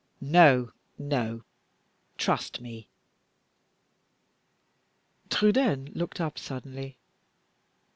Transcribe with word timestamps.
No! 0.19 0.71
no! 0.97 1.43
trust 2.17 2.59
me" 2.59 2.89
Trudaine 5.29 5.91
looked 5.93 6.19
up 6.19 6.39
suddenly. 6.39 6.97